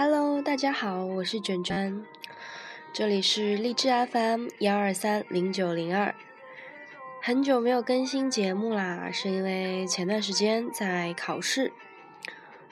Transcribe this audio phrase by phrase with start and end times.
[0.00, 2.04] Hello，大家好，我是卷卷，
[2.92, 6.14] 这里是励志 FM 幺二三零九零二。
[7.20, 11.72] 很久没有更新节目啦，是因为前段时间在考试，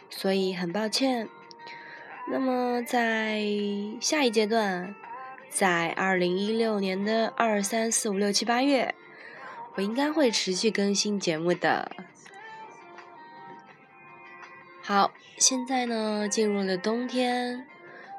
[0.08, 1.28] 所以很抱歉。
[2.30, 3.42] 那么在
[4.00, 4.94] 下一阶段，
[5.50, 8.94] 在二零一六年的二三四五六七八月，
[9.74, 11.90] 我应该会持续更新节目的。
[14.88, 17.66] 好，现在呢进入了冬天，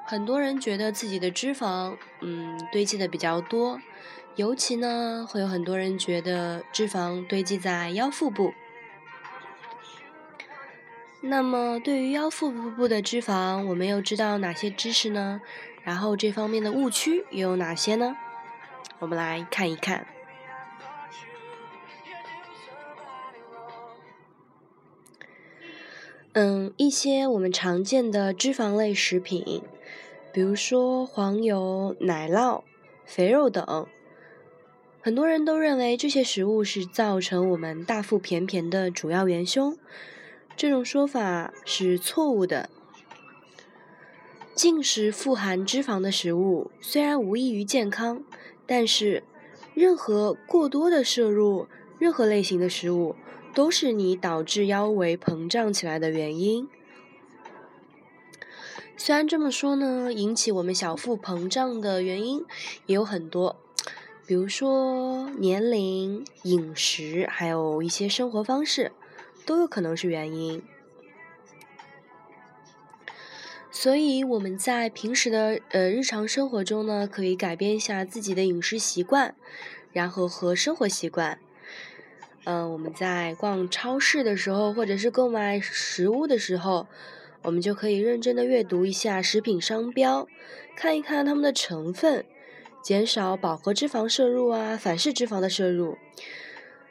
[0.05, 3.80] 很多人觉得自己的脂肪，嗯，堆积的比较多，
[4.35, 8.53] 尤其呢会有很多人觉得脂肪堆积在腰腹部。
[11.21, 15.40] 那么对于腰腹部的脂肪，我们又知道哪些知识呢？
[15.85, 18.18] 然后这方面的误区又有哪些呢？
[18.99, 20.05] 我们来看一看。
[26.40, 29.63] 嗯，一些我们常见的脂肪类食品，
[30.32, 32.62] 比如说黄油、奶酪、
[33.07, 33.88] 肥肉等，
[35.02, 39.76] 很多人都认为这些食物是造成我们大腹便便的主要元凶。
[40.55, 42.70] 这种说法是错误的。
[44.54, 48.22] 进食富含脂肪的食物虽然无益于健康，
[48.68, 49.24] 但是
[49.74, 53.16] 任何过多的摄入任何类型的食物。
[53.58, 56.70] 都是你导致腰围膨胀起来的原因。
[58.96, 62.46] 虽然这么说呢，引起我们小腹膨胀的原因
[62.85, 63.55] 也有很多，
[64.28, 68.91] 比如说年龄、饮食，还有一些生活方式，
[69.44, 70.62] 都有可能是原因。
[73.72, 79.34] 所以我们在平时的呃日常生活中呢，可以改变一下自己的饮食习惯，
[79.91, 81.40] 然后和生活习惯。
[82.50, 86.88] 嗯，我们在逛超市的时候，或者是购买食物的时候，
[87.41, 90.25] 我们就可以认真的阅读一下食品商标，
[90.73, 92.23] 看一看它们的成分，
[92.81, 95.97] 减少饱和脂肪摄入啊，反式脂肪的摄入。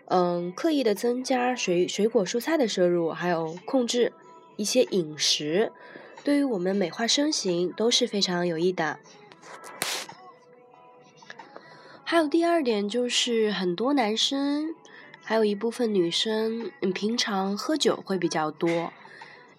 [0.09, 4.13] 嗯，刻意的增加水水果蔬菜的摄入，还有控制
[4.57, 5.73] 一些饮食，
[6.23, 8.99] 对于我们美化身形都是非常有益的。
[12.05, 14.75] 还有第二点就是很多男生。
[15.29, 18.93] 还有一部分女生，嗯，平常喝酒会比较多。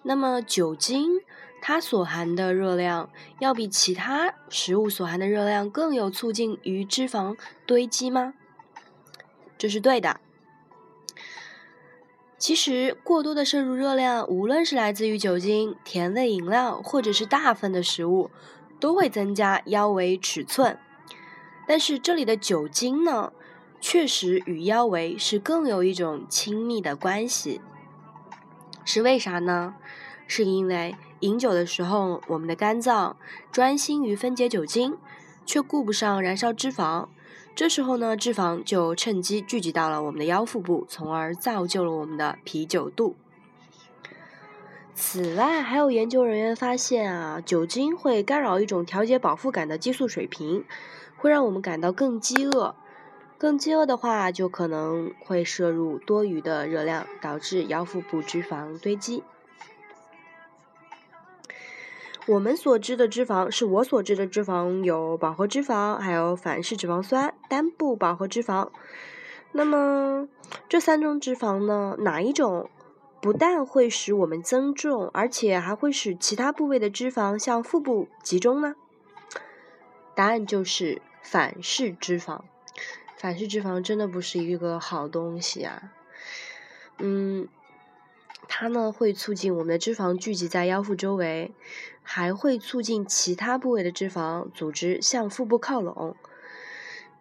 [0.02, 1.20] 那么酒精
[1.60, 7.36] 它所含的热量，要比其他食物所含的热量更有促进于脂肪
[7.66, 8.32] 堆积吗？
[9.58, 10.20] 这是对的。
[12.38, 18.30] 其实过多的摄入热量，无论是来自于酒精、甜味饮料，或者是大份的食物，
[18.80, 20.78] 都会增加腰围尺寸。
[21.66, 23.34] 但是这里的酒精呢？
[23.80, 27.60] 确实与腰围是更有一种亲密的关系，
[28.84, 29.74] 是为啥呢？
[30.26, 33.16] 是因为饮酒的时候，我们的肝脏
[33.50, 34.98] 专心于分解酒精，
[35.46, 37.08] 却顾不上燃烧脂肪，
[37.54, 43.16] 这时候呢，脂肪就趁机聚集到了我们的腰腹部，从而造就了我们的啤酒肚。
[44.94, 50.64] 此外，还有研究人员发现啊，酒精会干扰一种调节饱腹感的激素水平，
[51.16, 52.74] 会让我们感到更饥饿。
[53.38, 59.22] 更饥饿的话，就可能会摄入多余的热量，导致腰腹部脂肪堆积。
[62.26, 68.70] 我们所知的脂肪，是我所知的脂肪有饱和脂肪，还有反式脂肪酸、单不饱和脂肪。
[69.52, 70.28] 那么
[70.68, 72.68] 这三种脂肪呢，哪一种
[73.22, 78.74] 不但会使我们增重，而且还会使其他部位的脂肪向腹部集中呢？
[80.16, 82.40] 答案就是反式脂肪。
[83.18, 85.92] 反式脂肪真的不是一个好东西啊，
[86.98, 87.48] 嗯，
[88.46, 91.52] 它呢会促进我们的脂肪聚集在腰腹周围，
[92.04, 96.14] 还会促进其他部位的脂肪组织向腹部靠拢。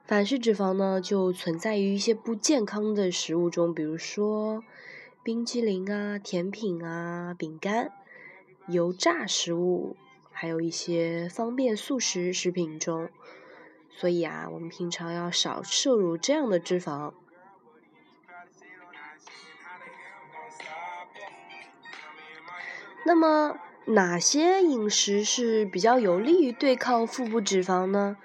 [0.06, 4.64] 反式脂肪呢就存在于一些不健康的食物中，比如说
[5.24, 7.92] 冰激凌啊、甜品啊、饼干、
[8.68, 9.98] 油炸食物，
[10.32, 13.10] 还有一些方便速食食品中。
[14.00, 17.14] 所以啊，我们平常要少摄入这样的脂肪。
[23.04, 28.18] 那么，哪些饮食是比较有利于对抗腹部脂肪呢？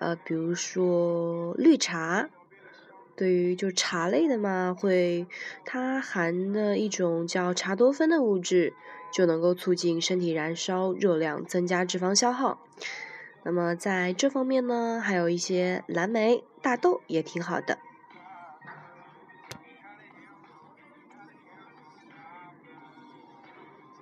[0.00, 2.28] 呃，比如说绿茶，
[3.14, 5.28] 对于就茶类的嘛，会
[5.64, 8.74] 它含的一种叫茶多酚的物质，
[9.12, 12.66] 就能够促进身体燃烧热量，增加脂肪消耗。
[13.44, 17.78] 那么在这方面呢，还有一些蓝莓、大豆也挺好的。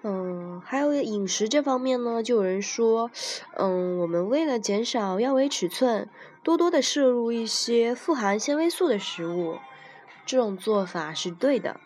[0.03, 3.11] 嗯，还有饮食这方面呢，就有人说，
[3.57, 6.09] 嗯，我们为了减少腰围尺寸，
[6.43, 9.59] 多多的摄入一些富含纤维素的食物，
[10.25, 11.81] 这种做法是对的。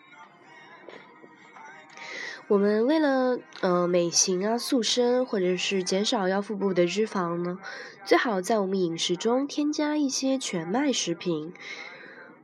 [2.47, 7.57] 我们为了呃美型啊、塑身，或者是减少腰腹部的脂肪呢，
[8.05, 11.53] 最好在我们饮食中添加一些全麦食品。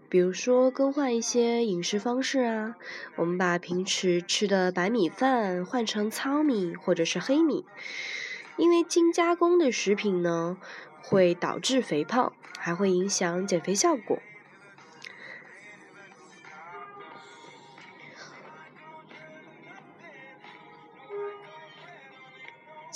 [0.09, 2.75] 比如说，更换一些饮食方式啊，
[3.15, 7.63] 我们把平时吃的白米饭换成糙米或者是黑米，
[8.57, 10.57] 因为精加工的食品呢，
[11.03, 14.19] 会导致肥胖，还会影响减肥效果。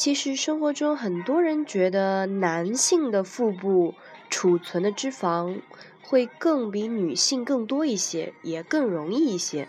[0.06, 3.96] 其实生活中很多人觉得男性的腹部
[4.30, 5.62] 储存的脂肪。
[6.00, 9.68] 会更比女性更多一些，也更容易一些。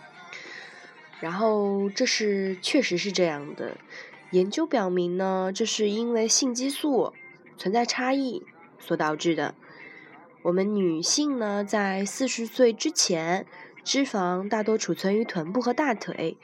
[1.19, 3.77] 然后这是确实是这样的。
[4.29, 7.13] 研究表明呢，这是因为性激素
[7.57, 8.43] 存在差异
[8.77, 9.55] 所导致的。
[10.43, 13.47] 我们女性呢，在四十岁之前，
[13.83, 16.37] 脂肪大多储存于臀部和大腿；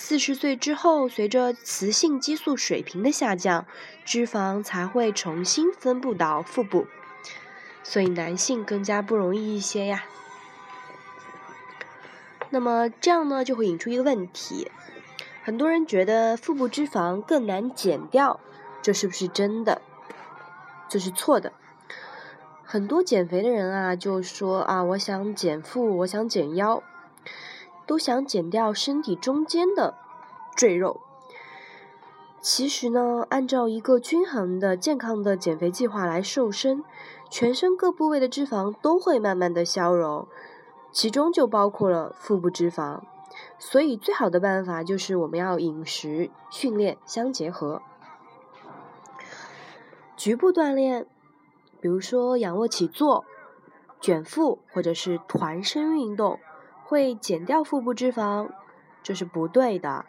[0.00, 3.66] 四十岁之后，随着雌性激素水平的下降，
[4.04, 6.86] 脂肪才会重新分布到腹部。
[7.82, 10.04] 所以男性更加不容易一些呀。
[12.50, 14.70] 那么这样呢，就会引出一个问题：
[15.42, 18.38] 很多人觉得腹部脂肪更难减掉，
[18.80, 19.82] 这是不是真的？
[20.88, 21.52] 这是错的。
[22.62, 26.82] 很多减肥的人啊，就说啊，我想减腹，我想减腰，
[27.88, 29.96] 都想减掉身体中间的
[30.54, 31.00] 赘肉。
[32.40, 36.84] 其实呢，按照一个均衡的、健康的减肥计划来瘦身。
[37.30, 40.26] 全身各部位的脂肪都会慢慢的消融，
[40.92, 43.00] 其中就包括了腹部脂肪。
[43.58, 47.82] 所以最好的办法就是我们要饮食、训练相结合。
[50.16, 51.06] 局部锻炼，
[51.80, 53.24] 比如说仰卧起坐、
[54.00, 56.38] 卷腹或者是团身运动，
[56.88, 58.48] 会减掉腹部脂肪，
[59.02, 60.06] 这是不对的。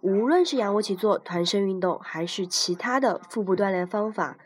[0.00, 4.38] 无论是仰卧起坐、团身运动，还是其他的腹部锻炼方法。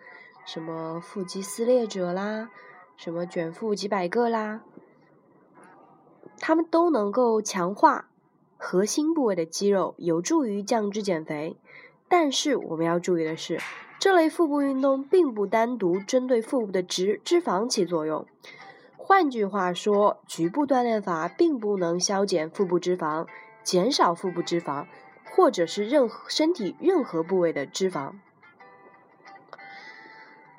[0.45, 2.51] 什么腹肌撕裂者啦，
[2.97, 4.63] 什么卷腹几百个啦，
[6.41, 8.09] 他们都能够强化
[8.57, 11.57] 核心部位的肌肉，有助于降脂减肥。
[12.09, 13.61] 但是我们要注意的是，
[14.01, 18.27] 这类腹部运动并不单独针对腹部的脂脂肪起作用。
[19.15, 23.27] 换句话说，局部锻炼法并不能消减腹部脂肪，
[23.63, 24.87] 减少腹部脂肪，
[25.31, 28.15] 或者是任何身体任何部位的脂肪。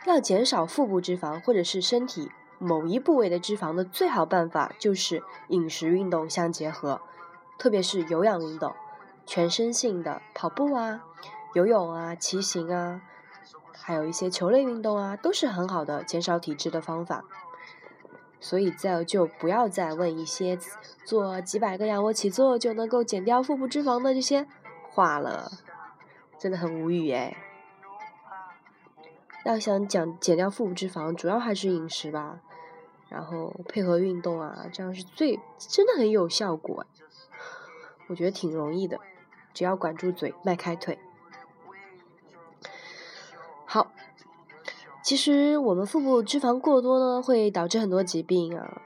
[0.06, 2.30] 要减少腹部脂肪或者是身体
[2.60, 7.02] 某一部位的脂肪的最好办法就是饮食运动相结合，
[7.58, 8.76] 特别是有氧运动，
[9.26, 11.04] 全身性的跑步啊、
[11.56, 13.02] 游泳啊、骑行啊，
[13.72, 17.26] 还有一些球类运动啊，都是很好的减少体脂的方法。
[18.44, 20.60] 所以再就不要再问一些
[21.06, 24.46] 做几百个仰卧起坐就能够减掉腹部脂肪的这些
[24.92, 25.50] 话了，
[26.38, 27.38] 真的很无语哎。
[29.46, 32.42] 要想减减掉腹部脂肪，主要还是饮食吧，
[33.08, 36.86] 然后配合运动啊，这样是最真的很有效果。
[38.10, 39.00] 我觉得挺容易的，
[39.54, 41.00] 只要管住嘴，迈开腿。
[43.64, 43.94] 好，
[45.04, 48.82] 其实我们腹部脂肪过多呢，会导致很多疾病啊，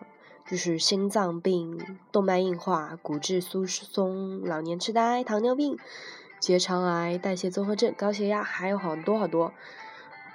[0.49, 1.79] 就是心脏病、
[2.11, 5.77] 动脉硬化、骨质疏松、老年痴呆、糖尿病、
[6.39, 9.53] 结肠癌、代谢综合症、高血压，还有很多好多。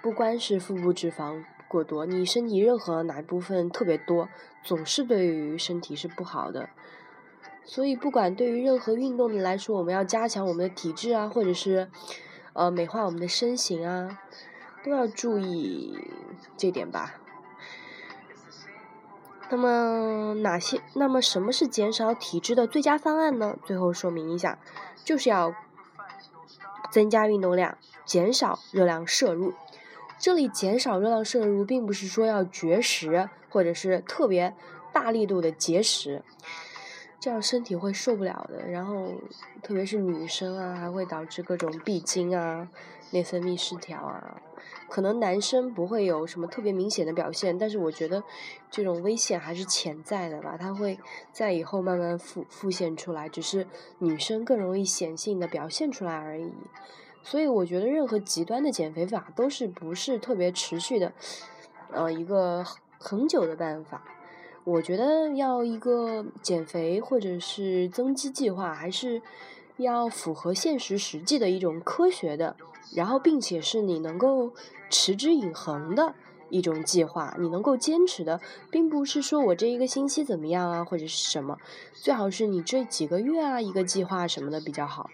[0.01, 4.29] 不光是腹部脂肪过多，你身体任何哪一部分特别多，
[4.63, 6.69] 总是对于身体是不好的。
[7.65, 11.89] 所以，不管对于任何运动的来说，我们要加强我们的体质啊，或者是
[12.53, 14.21] 呃美化我们的身形啊，
[14.85, 15.97] 都要注意
[16.57, 17.15] 这点吧。
[19.51, 20.81] 那么哪些？
[20.95, 23.57] 那么什么是减少体脂的最佳方案呢？
[23.65, 24.59] 最后说明一下，
[25.05, 25.55] 就是要
[26.91, 29.53] 增加运动量，减少热量摄入。
[30.19, 34.55] 这里减少热量摄入，并不是说要绝食，或者是特别
[34.91, 36.23] 大力度的节食，
[37.21, 38.67] 这样身体会受不了的。
[38.67, 39.15] 然后，
[39.63, 42.69] 特别是女生啊，还会导致各种闭经啊、
[43.13, 44.43] 内分泌失调啊。
[44.89, 48.23] 可能男生不会有什么特别明显的表现，但是我觉得
[48.71, 50.99] 这种危险还是潜在的吧，它会
[51.33, 53.67] 在以后慢慢复复现出来，只是
[53.99, 56.53] 女生更容易显性的表现出来而已。
[57.23, 61.13] 所以我觉得任何极端的减肥法都是不是特别持续的，
[61.91, 62.65] 呃，一个
[62.99, 64.05] 很久的办法。
[64.65, 69.23] 我觉得要一个减肥或者是增肌计划，还是
[69.77, 72.57] 要符合现实实际的一种科学的，
[72.95, 74.53] 然后并且是你能够
[74.91, 76.15] 持之以恒的
[76.51, 81.59] 一种计划，你能够坚持的，并不是说我这一个星期怎么样啊，或者是什么，
[81.95, 85.09] 最好是你这几个月啊一个计划什么的比较好。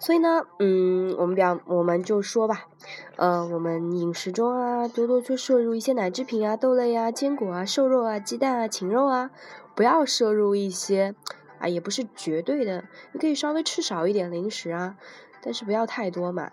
[0.00, 2.68] 所以呢，嗯，我们比较，我们就说吧，
[3.16, 9.30] 呃，我们饮食中啊，多多去摄入一些奶制品啊、豆类啊、坚果啊、瘦肉啊、鸡蛋啊、禽肉啊，
[9.74, 11.16] 不要摄入一些，
[11.58, 14.96] 啊，也不是绝对的，你可以稍微吃少一点零食啊，
[15.42, 16.50] 但是不要太多嘛。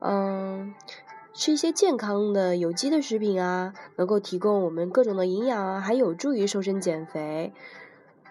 [0.00, 0.74] 嗯，
[1.32, 7.52] 吃一些健康的有机的食品啊，能够提供我们各种的营养啊，还有助于瘦身减肥。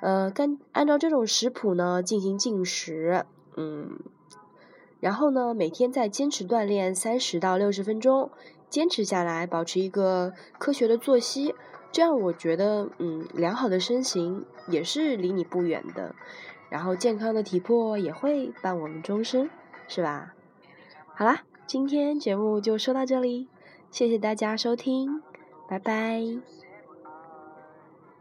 [0.01, 3.25] 呃，干按照这种食谱呢进行进食。
[3.55, 3.99] 嗯，
[4.99, 8.31] 然后呢，每天再坚持锻炼三十到六十分钟，
[8.69, 11.55] 坚持下来，保持一个科学的作息，
[11.93, 16.15] 这样我觉得，嗯，良好的身形也是离你不远的，
[16.69, 19.49] 然后健康的体魄也会伴我们终身，
[19.87, 20.33] 是吧？
[21.13, 23.47] 好啦，今天节目就说到这里，
[23.91, 25.21] 谢谢大家收听，
[25.69, 26.62] 拜拜。